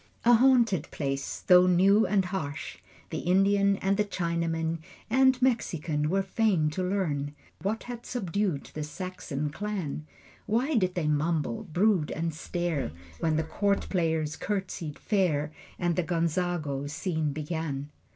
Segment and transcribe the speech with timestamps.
[0.25, 2.79] A haunted place, though new and harsh!
[3.11, 4.79] The Indian and the Chinaman
[5.11, 10.07] And Mexican were fain to learn What had subdued the Saxon clan.
[10.47, 16.01] Why did they mumble, brood, and stare When the court players curtsied fair And the
[16.03, 17.91] Gonzago scene began?